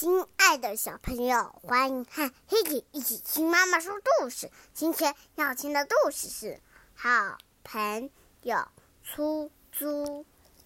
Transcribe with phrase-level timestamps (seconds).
[0.00, 4.48] 亲爱的小朋友，欢迎和 Hiki 一起听妈妈说故事。
[4.72, 6.46] 今天要听的故事是
[6.94, 8.08] 《好朋
[8.42, 8.64] 友
[9.02, 10.04] 出租》。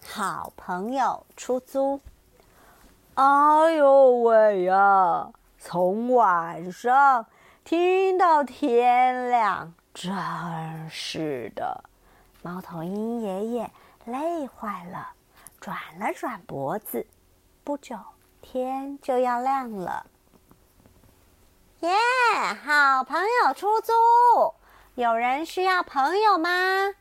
[0.05, 1.99] 好朋友出租。
[3.15, 5.31] 哎呦喂呀！
[5.57, 7.25] 从晚上
[7.63, 10.13] 听到天亮，真
[10.91, 11.85] 是的。
[12.43, 13.71] 猫头鹰爷爷
[14.05, 15.13] 累坏了，
[15.59, 17.07] 转了转脖子。
[17.63, 17.97] 不久。
[18.43, 20.05] 天就要亮了，
[21.79, 21.89] 耶！
[22.63, 23.93] 好朋友出租，
[24.95, 26.93] 有人需要朋友吗？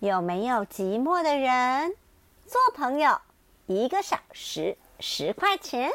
[0.00, 1.96] 有没有寂寞的人？
[2.46, 3.18] 做朋友
[3.66, 5.90] 一个小时十块钱，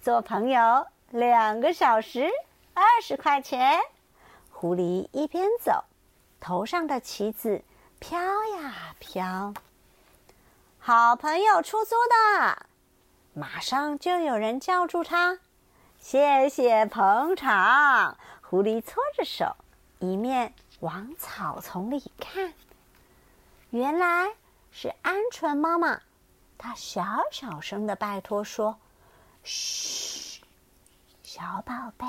[0.00, 2.30] 做朋友两个小时
[2.74, 3.80] 二十块钱。
[4.52, 5.84] 狐狸一边走，
[6.40, 7.62] 头上的旗子
[7.98, 9.52] 飘呀飘。
[10.78, 12.66] 好朋友出租的。
[13.34, 15.38] 马上就有人叫住他，
[15.98, 18.18] 谢谢捧场。
[18.42, 19.56] 狐狸搓着手，
[20.00, 22.52] 一面往草丛里看。
[23.70, 24.34] 原来
[24.70, 26.02] 是鹌鹑妈妈，
[26.58, 28.76] 她小小声的拜托说
[29.42, 30.42] ：“嘘，
[31.22, 32.06] 小宝贝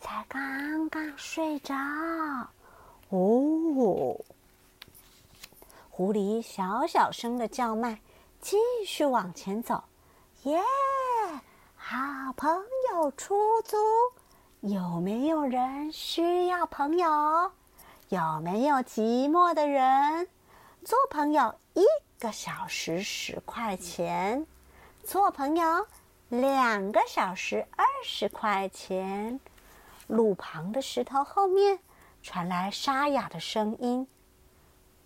[0.00, 1.76] 才刚刚睡着。”
[3.10, 4.18] 哦，
[5.90, 8.00] 狐狸小小声的叫卖，
[8.40, 9.84] 继续往前走。
[10.46, 10.62] 耶，
[11.74, 13.76] 好朋友出租，
[14.60, 17.50] 有没有人需要朋友？
[18.10, 20.28] 有没有寂寞的人？
[20.84, 21.82] 做朋友一
[22.20, 24.46] 个小时十块钱，
[25.02, 25.88] 做朋友
[26.28, 29.40] 两个小时二十块钱。
[30.06, 31.80] 路旁的石头后面
[32.22, 34.06] 传来沙哑的声音：“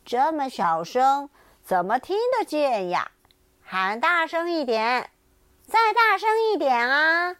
[0.05, 1.31] 这么小声，
[1.65, 3.11] 怎么听得见呀？
[3.63, 5.09] 喊大声一点！”
[5.71, 7.37] 再大声一点啊！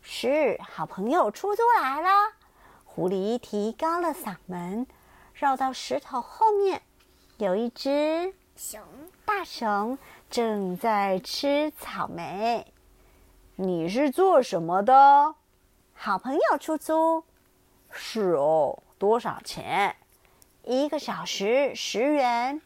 [0.00, 2.08] 是好朋友出租来了。
[2.86, 4.86] 狐狸提高了嗓门，
[5.34, 6.80] 绕到石头后面，
[7.36, 8.80] 有一只熊
[9.26, 9.98] 大熊
[10.30, 12.72] 正在吃草莓。
[13.56, 15.34] 你是做什么的？
[15.92, 17.22] 好朋友出租。
[17.90, 19.94] 是哦，多少钱？
[20.62, 22.62] 一个小时十元。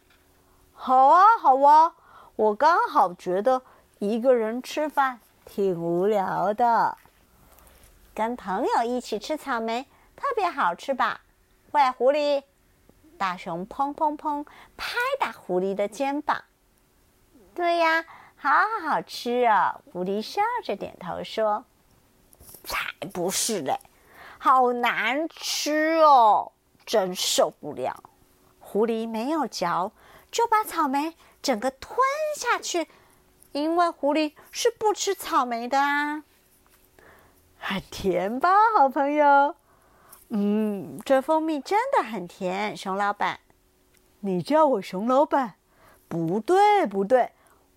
[0.73, 1.97] 好啊，好啊，
[2.37, 3.63] 我刚好觉得。
[4.01, 6.97] 一个人吃饭挺无聊的，
[8.15, 9.83] 跟朋友一起吃草莓
[10.17, 11.21] 特别好吃吧？
[11.73, 12.43] 喂，狐狸！
[13.19, 14.47] 大熊砰砰砰
[14.79, 16.43] 拍打狐狸的肩膀。
[17.55, 18.07] 对呀，
[18.37, 18.49] 好
[18.83, 19.79] 好吃啊！
[19.93, 21.67] 狐狸笑着点头说
[22.65, 22.79] ：“才
[23.13, 23.79] 不是嘞，
[24.39, 26.53] 好难吃哦，
[26.87, 28.03] 真受不了。”
[28.61, 29.93] 狐狸没有嚼，
[30.31, 31.99] 就把草莓整个吞
[32.39, 32.89] 下去。
[33.53, 36.23] 因为狐狸是不吃草莓的啊，
[37.59, 39.57] 很甜吧，好朋友？
[40.29, 43.41] 嗯，这蜂蜜真的很甜，熊老板。
[44.21, 45.55] 你叫我熊老板？
[46.07, 47.33] 不对，不对，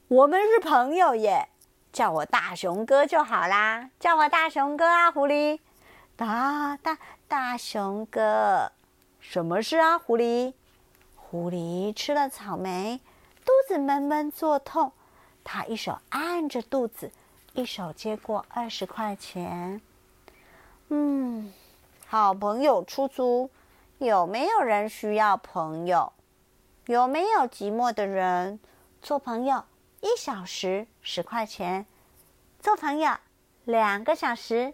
[0.08, 1.50] 我们是朋友耶，
[1.92, 3.90] 叫我大熊哥就好啦。
[4.00, 5.60] 叫我大熊哥啊，狐狸。
[6.16, 8.72] 大大大熊哥，
[9.20, 10.54] 什么事啊，狐狸？
[11.16, 13.02] 狐狸吃了草莓，
[13.44, 14.92] 肚子闷闷作痛。
[15.44, 17.12] 他一手按着肚子，
[17.54, 19.82] 一手接过二十块钱。
[20.90, 21.54] 嗯，
[22.08, 23.50] 好朋友出租，
[23.98, 26.14] 有没有人需要朋友？
[26.86, 28.60] 有没有寂寞的人？
[29.02, 29.64] 做朋友
[30.02, 31.86] 一小时十块钱，
[32.60, 33.16] 做朋友
[33.66, 34.74] 两个小时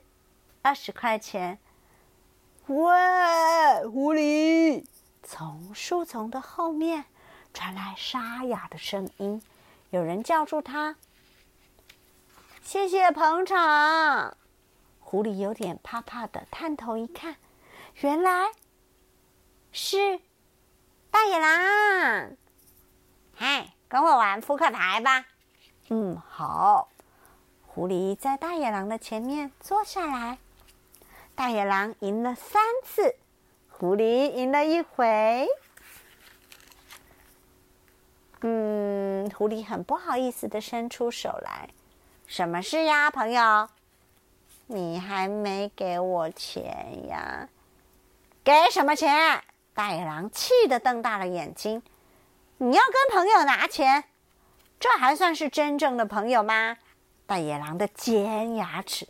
[0.61, 1.59] 二十块钱。
[2.67, 4.85] 喂，狐狸！
[5.23, 7.05] 从树丛的后面
[7.53, 9.41] 传来沙哑的声音。
[9.91, 10.95] 有人叫住他，
[12.61, 14.37] 谢谢捧场。
[14.99, 17.37] 狐狸有点怕怕的，探头一看，
[18.01, 18.51] 原来
[19.71, 20.21] 是
[21.09, 22.37] 大野狼。
[23.33, 25.25] 嗨，跟我玩扑克牌吧。
[25.89, 26.89] 嗯，好。
[27.65, 30.37] 狐狸在大野狼的前面坐下来。
[31.33, 33.15] 大野狼赢了三次，
[33.69, 35.47] 狐狸赢了一回。
[38.41, 41.69] 嗯，狐狸很不好意思的伸出手来，
[42.25, 43.69] 什么事呀，朋友？
[44.67, 47.49] 你还没给我钱呀？
[48.43, 49.43] 给什么钱？
[49.73, 51.81] 大野狼气得瞪大了眼睛。
[52.57, 54.05] 你要跟朋友拿钱？
[54.79, 56.77] 这还算是真正的朋友吗？
[57.25, 59.07] 大野狼的尖牙齿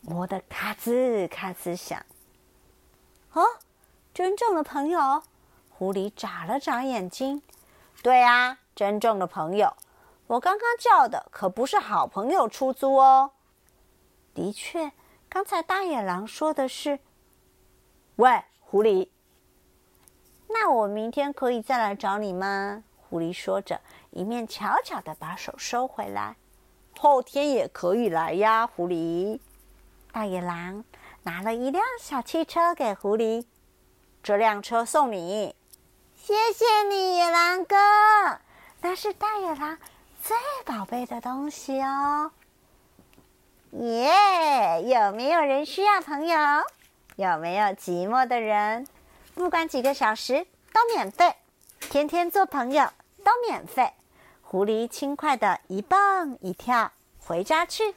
[0.00, 2.04] 磨得咔吱咔吱响。
[3.32, 3.44] 哦，
[4.12, 5.22] 真正的朋友？
[5.70, 7.42] 狐狸眨了眨眼睛。
[8.02, 8.58] 对呀。
[8.74, 9.74] 真正的朋友，
[10.26, 13.32] 我刚刚叫的可不是好朋友出租哦。
[14.34, 14.92] 的确，
[15.28, 16.98] 刚才大野狼说的是
[18.16, 19.08] ：“喂，狐狸，
[20.48, 23.78] 那我明天可以再来找你吗？”狐狸说着，
[24.10, 26.36] 一面悄悄的把手收回来。
[26.98, 29.38] 后天也可以来呀，狐狸。
[30.12, 30.84] 大野狼
[31.24, 33.44] 拿了一辆小汽车给狐狸，
[34.22, 35.54] 这辆车送你。
[36.14, 37.76] 谢谢你，野狼哥，
[38.84, 39.78] 那是大野狼
[40.22, 40.36] 最
[40.66, 42.32] 宝贝的东西哦。
[43.70, 46.36] 耶，有没有人需要朋友？
[47.14, 48.86] 有没有寂寞的人？
[49.34, 51.36] 不管几个小时都免费，
[51.78, 52.88] 天天做朋友
[53.24, 53.92] 都免费。
[54.42, 56.90] 狐狸轻快的一蹦一跳
[57.24, 57.94] 回家去，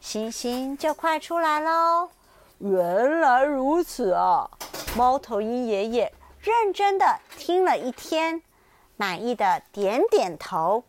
[0.00, 2.10] 星星就快出来喽。
[2.58, 4.50] 原来如此啊！
[4.96, 8.42] 猫头鹰爷爷认真的听了一天，
[8.96, 10.84] 满意的点点头。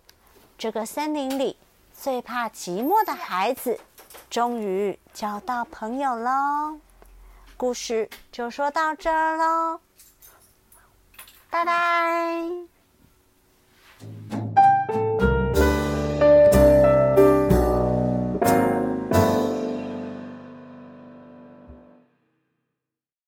[0.58, 1.58] 这个森林里
[1.94, 3.80] 最怕寂寞的孩子，
[4.30, 6.80] 终于交到朋友喽。
[7.58, 9.80] 故事就说到这儿喽，
[11.50, 12.77] 拜拜。